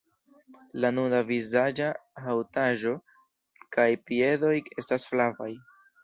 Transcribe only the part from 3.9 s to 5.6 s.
piedoj estas flavaj.